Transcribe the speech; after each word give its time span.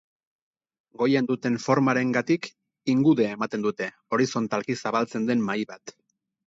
Goian 1.01 1.29
duten 1.31 1.59
formarengatik 1.67 2.49
ingudea 2.95 3.37
ematen 3.39 3.69
dute, 3.69 3.93
horizontalki 4.17 4.81
zabaltzen 4.85 5.31
den 5.33 5.49
mahai 5.51 5.63
bat. 5.75 6.01